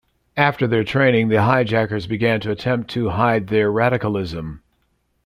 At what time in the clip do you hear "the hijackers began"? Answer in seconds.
1.27-2.39